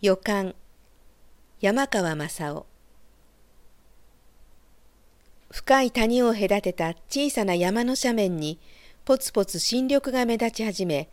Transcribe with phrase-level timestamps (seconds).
[0.00, 0.54] 予感。
[1.60, 2.66] 山川正夫。
[5.50, 8.60] 深い谷を隔てた小さな山の斜面に
[9.04, 11.08] ポツポツ新緑が目立ち始め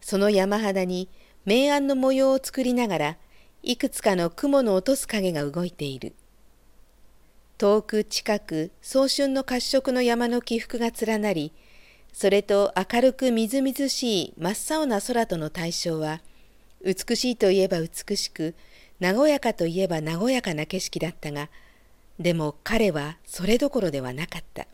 [0.00, 1.10] その山肌に
[1.44, 3.16] 明暗の模様を作りながら
[3.62, 6.14] いくつかの雲の落とす影が動いている。
[7.58, 11.52] 遠く近く早春の褐色の山の起伏が連なり
[12.14, 16.22] それと明るくみずみずしい真っ青な空との対象は
[16.84, 18.54] 美しいといえば美しく
[19.00, 21.48] 和やかといえば和やかな景色だったが
[22.18, 24.66] でも彼はそれどころではなかった。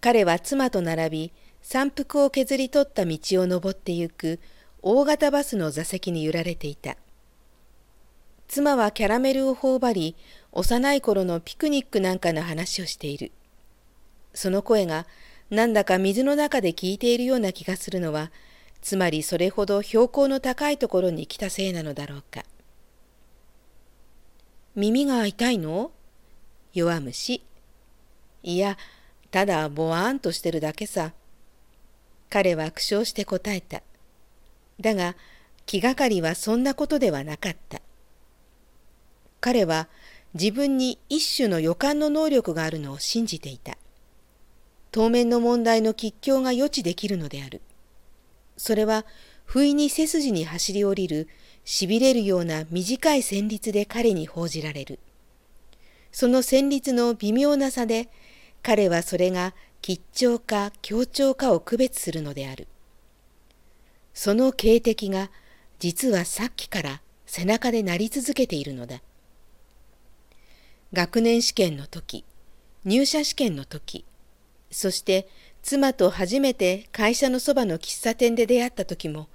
[0.00, 4.38] 彼は妻と並び山腹を削り取った道を登ってゆく
[4.82, 6.96] 大型バスの座席に揺られていた。
[8.46, 10.16] 妻はキャラメルを頬張り
[10.52, 13.32] 幼い頃のピクニックなんかの話をしている。
[14.34, 15.06] その声が
[15.50, 18.30] なんだか水の中で聞いているような気がするのは
[18.84, 22.44] つまりそれほど標高の高いところに来たせいなのだろうか。
[24.76, 25.90] 耳が痛いの？
[26.74, 27.42] 弱虫。
[28.42, 28.76] いや、
[29.30, 31.12] ただぼわーんとしてるだけさ。
[32.28, 33.82] 彼は苦笑して答えた。
[34.78, 35.16] だが、
[35.64, 37.80] 気がかりはそんなことではなかった。
[39.40, 39.88] 彼は
[40.34, 43.78] 自分に一種の予感の能力があるのを信じていた。
[44.90, 47.62] 当面の問題の吉凶が予知できるのである。
[48.56, 49.04] それは
[49.44, 51.28] 不意に背筋に走り降りる
[51.64, 54.98] しびれるような短い旋律で彼に報じられる。
[56.12, 58.08] その旋律の微妙な差で
[58.62, 62.68] 彼はそれが吉兆か強調かを区別するのである。
[64.14, 65.30] その警笛が
[65.78, 69.02] 実はさっきから背中で鳴り続けているのだ。
[70.92, 72.24] 学年試験の時、
[72.84, 74.04] 入社試験の時、
[74.70, 75.28] そして
[75.64, 79.28] 妻と初めて会社のそばの喫茶店で出会った時も、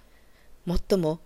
[0.64, 1.20] もっとも、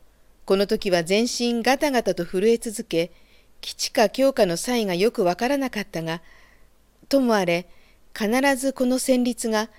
[0.45, 3.11] この時は全身ガタガタと震え続け、
[3.59, 6.21] 基地か強化の際がよくわからなかったが、
[7.09, 7.67] ともあれ、
[8.17, 9.69] 必ずこの旋律が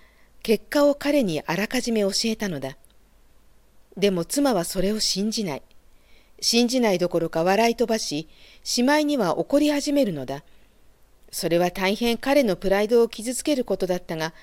[0.43, 2.77] 結果を彼にあらかじめ教えたのだ。
[3.97, 5.63] でも妻はそれを信じない。
[6.39, 8.29] 信じないどころか笑い飛ばし、
[8.63, 10.45] しまいには怒り始めるのだ。
[11.31, 14.35] それは大変彼のプライドを傷つけることだったが、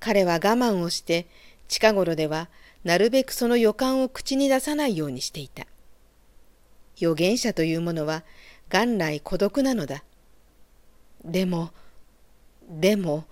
[0.00, 1.26] 彼は我慢をして
[1.68, 2.48] 近頃では
[2.84, 5.66] なるべくその予感を口に出さないようにしていた。
[6.96, 8.24] 預言者というものは
[8.68, 10.04] 元来孤独なのだ。
[11.24, 11.70] でも、
[12.68, 13.24] でも、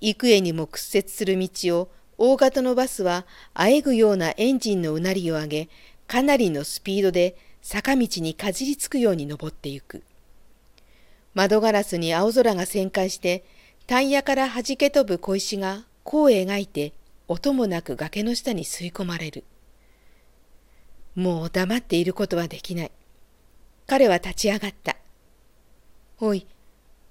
[0.00, 3.24] 幾重にも屈折する道を大型のバスは
[3.54, 5.68] あえぐようなエンジンのうなりを上げ、
[6.06, 10.02] かなりのスピードで坂道にかじりつくように登ってゆく。
[11.34, 13.44] 窓ガラスに青空が旋回して
[13.86, 16.92] タイヤから弾け飛ぶ小石が弧を描いて
[17.28, 19.44] 音もなく崖の下に吸い込まれる。
[21.14, 22.90] もう黙っていることはできない。
[23.86, 24.96] 彼は立ち上がった。
[26.20, 26.46] おい、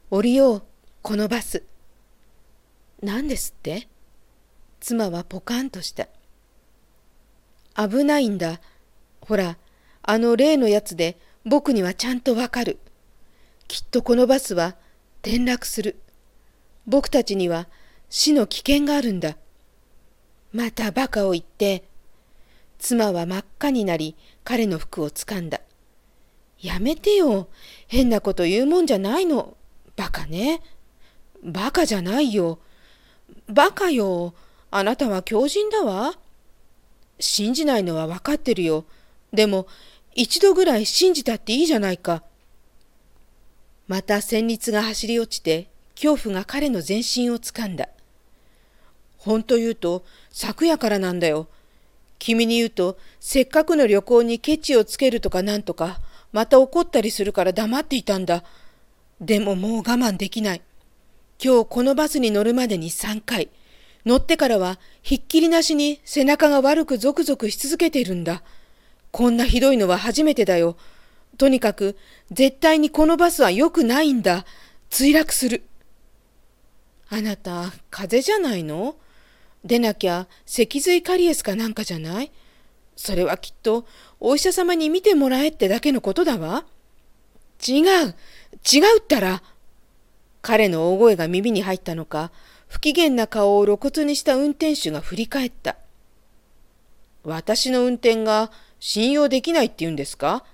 [0.10, 0.64] 降りよう、
[1.02, 1.64] このバス。
[3.02, 3.88] 何ですって？
[4.80, 6.08] 妻はポカンとした。
[7.76, 8.60] 危ないんだ。
[9.22, 9.58] ほら、
[10.02, 12.80] あの例のやつで僕にはちゃんとわかる。
[13.68, 14.76] きっとこのバスは
[15.22, 16.00] 転落する。
[16.92, 17.70] 僕たちには
[18.10, 19.38] 死の危険があるんだ。
[20.52, 21.86] また馬鹿を言って、
[22.80, 25.62] 妻は真っ赤になり彼の服をつかんだ。
[26.60, 27.48] やめてよ。
[27.88, 29.56] 変なこと言うもんじゃないの。
[29.98, 30.62] 馬鹿ね。
[31.42, 32.60] 馬鹿じゃないよ。
[33.48, 34.34] 馬鹿よ。
[34.70, 36.16] あなたは狂人だわ。
[37.22, 38.84] 信じないのは分かってるよ。
[39.32, 39.66] でも、
[40.14, 42.22] 一度ぐらい信じたっていいじゃないか。
[43.88, 47.90] また旋律が走り落ちて恐怖が彼の全身をつかんだ。
[49.18, 51.48] 本当言うと、昨夜からなんだよ。
[52.18, 56.02] 君に言うと、せっかくの旅行にケチをつけるとかなんとか、
[56.32, 58.44] また怒ったりするから黙っていたんだ。
[59.20, 60.62] でももう我慢できない。
[61.44, 63.50] 今日このバスに乗るまでに3回。
[64.06, 68.44] 乗ってからはひっきりなしに背中が悪くゾクゾクし続けているんだ。
[69.12, 70.78] こんなひどいのは初めてだよ。
[71.38, 71.98] とにかく
[72.32, 74.46] 絶対にこのバスは良くないんだ。
[74.90, 75.64] 墜落する。
[77.14, 78.96] あなた、風邪じゃないの？
[79.66, 82.32] でなきゃ脊髄カリエスかなんかじゃない？
[82.96, 83.86] それはきっと
[84.22, 86.64] お医者様に見てもらえってだけのことだわ。
[87.68, 89.44] 違う、違うったら。
[90.42, 92.32] 彼の大声が耳に入ったのか、
[92.70, 95.76] 不機嫌な顔を露骨にした運転手が振り返った。
[97.26, 100.46] 私の運転が信用できないって言うんですか？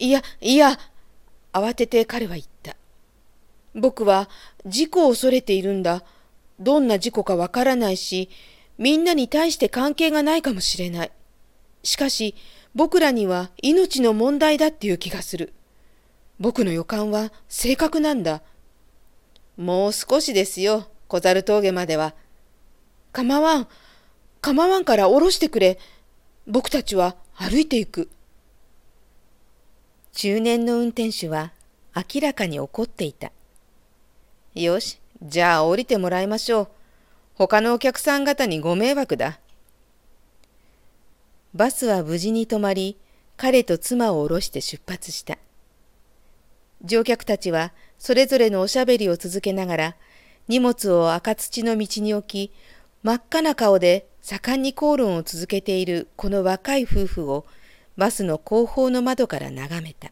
[0.00, 0.80] いや、いや、
[1.52, 2.76] 慌てて彼は言った。
[3.74, 4.28] 僕は
[4.66, 6.04] 事故を恐れているんだ。
[6.60, 8.28] どんな事故かわからないし、
[8.78, 11.12] みんなに対して関係がないかもしれない。
[11.82, 12.34] しかし
[12.74, 15.52] 僕らには命の問題だっていう気がする。
[16.38, 18.42] 僕の予感は正確なんだ。
[19.56, 22.14] もう少しですよ、小猿峠までは。
[23.12, 23.68] 構わん。
[24.40, 25.78] 構わんから降ろしてくれ。
[26.46, 28.10] 僕たちは歩いていく。
[30.12, 31.52] 中年の運転手は
[31.94, 33.32] 明らかに怒っていた。
[34.54, 36.68] よし、じゃあ降りてもらいましょう。
[37.34, 39.40] 他のお客さん方にご迷惑だ。
[41.54, 42.98] バスは無事に止まり、
[43.36, 45.38] 彼と妻を降ろして出発した。
[46.84, 49.96] 乗客たちはそれぞれのおしゃべりを続けながら、
[50.48, 52.52] 荷物を赤土の道に置き、
[53.02, 57.46] 真っ赤な顔で盛んに口論を続けているこの若い夫婦を
[57.96, 60.10] バスの後方の窓から眺めた。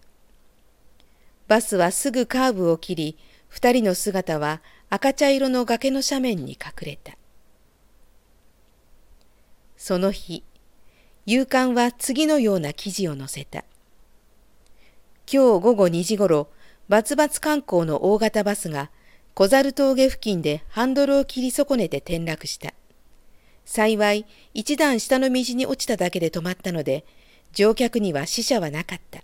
[1.46, 3.18] バスはすぐカーブを切り、
[3.50, 7.18] 二人の姿は赤茶色の崖の斜面に隠れた。
[9.76, 10.44] その日、
[11.26, 13.64] 夕刊は次のような記事を載せた。
[15.30, 16.48] 今日午後2時ごろ、
[16.88, 18.90] バツバツ観光の大型バスが
[19.34, 22.72] 小猿峠付近でハンドルを切り損ねて転落した。
[23.64, 27.04] 幸い、一段下の道に落ちただけで止まったので、
[27.52, 29.22] 乗客には死者はなかった。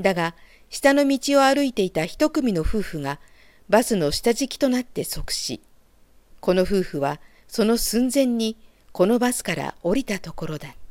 [0.00, 0.34] だが、
[0.70, 3.20] 下の道を歩いていた一組の夫婦が、
[3.72, 5.62] バスの下敷きとなって即死。
[6.40, 8.58] この夫婦は、その寸前に、
[8.92, 10.81] このバスから降りたところだった。